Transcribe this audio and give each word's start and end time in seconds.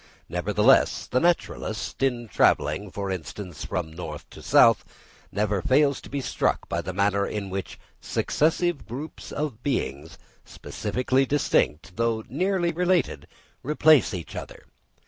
Nevertheless, 0.29 1.05
the 1.05 1.19
naturalist, 1.19 2.01
in 2.01 2.27
travelling, 2.27 2.89
for 2.89 3.11
instance, 3.11 3.63
from 3.63 3.93
north 3.93 4.27
to 4.31 4.41
south, 4.41 4.83
never 5.31 5.61
fails 5.61 6.01
to 6.01 6.09
be 6.09 6.21
struck 6.21 6.67
by 6.67 6.81
the 6.81 6.91
manner 6.91 7.27
in 7.27 7.51
which 7.51 7.77
successive 7.99 8.87
groups 8.87 9.31
of 9.31 9.61
beings, 9.61 10.17
specifically 10.43 11.27
distinct, 11.27 11.97
though 11.97 12.23
nearly 12.29 12.71
related, 12.71 13.27
replace 13.63 14.11
each 14.11 14.35
other. 14.35 14.65